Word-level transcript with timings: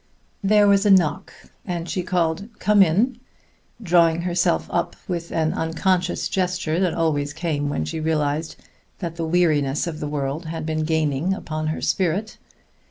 There 0.43 0.67
was 0.67 0.83
a 0.83 0.89
knock, 0.89 1.31
and 1.63 1.87
she 1.87 2.01
called, 2.01 2.49
"Come 2.57 2.81
in!" 2.81 3.19
drawing 3.83 4.21
herself 4.23 4.67
up 4.71 4.95
with 5.07 5.31
an 5.31 5.53
unconscious 5.53 6.27
gesture 6.27 6.79
that 6.79 6.95
always 6.95 7.33
came 7.33 7.69
when 7.69 7.85
she 7.85 7.99
realized 7.99 8.55
that 8.97 9.15
the 9.15 9.27
weariness 9.27 9.85
of 9.85 9.99
the 9.99 10.09
world 10.09 10.45
had 10.47 10.65
been 10.65 10.85
gaining 10.85 11.35
upon 11.35 11.67
her 11.67 11.81
spirit. 11.81 12.39